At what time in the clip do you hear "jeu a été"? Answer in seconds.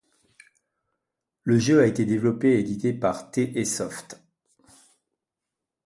1.59-2.05